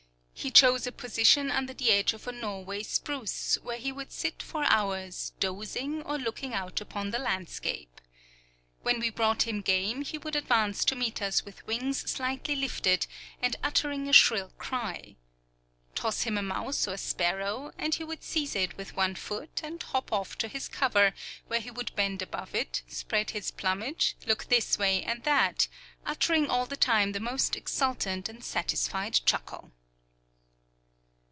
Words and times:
He 0.33 0.49
chose 0.49 0.87
a 0.87 0.91
position 0.91 1.51
under 1.51 1.71
the 1.71 1.91
edge 1.91 2.13
of 2.13 2.25
a 2.27 2.31
Norway 2.31 2.81
spruce, 2.81 3.59
where 3.61 3.77
he 3.77 3.91
would 3.91 4.11
sit 4.11 4.41
for 4.41 4.63
hours 4.71 5.33
dozing, 5.39 6.01
or 6.01 6.17
looking 6.17 6.55
out 6.55 6.81
upon 6.81 7.11
the 7.11 7.19
landscape. 7.19 8.01
When 8.81 8.99
we 8.99 9.11
brought 9.11 9.43
him 9.43 9.61
game, 9.61 10.01
he 10.03 10.17
would 10.17 10.35
advance 10.35 10.83
to 10.85 10.95
meet 10.95 11.21
us 11.21 11.45
with 11.45 11.63
wings 11.67 12.09
slightly 12.09 12.55
lifted, 12.55 13.05
and 13.39 13.55
uttering 13.63 14.09
a 14.09 14.13
shrill 14.13 14.49
cry. 14.57 15.15
Toss 15.93 16.23
him 16.23 16.39
a 16.39 16.41
mouse 16.41 16.87
or 16.87 16.97
sparrow, 16.97 17.71
and 17.77 17.93
he 17.93 18.03
would 18.03 18.23
seize 18.23 18.55
it 18.55 18.75
with 18.77 18.95
one 18.97 19.13
foot 19.13 19.61
and 19.63 19.83
hop 19.83 20.11
off 20.11 20.35
to 20.39 20.47
his 20.47 20.67
cover, 20.67 21.13
where 21.49 21.59
he 21.61 21.69
would 21.69 21.95
bend 21.95 22.23
above 22.23 22.55
it, 22.55 22.81
spread 22.87 23.29
his 23.29 23.51
plumage, 23.51 24.15
look 24.25 24.45
this 24.45 24.79
way 24.79 25.03
and 25.03 25.21
that, 25.21 25.67
uttering 26.03 26.47
all 26.49 26.65
the 26.65 26.75
time 26.75 27.11
the 27.11 27.19
most 27.19 27.55
exultant 27.55 28.27
and 28.27 28.43
satisfied 28.43 29.23
chuckle. 29.27 29.71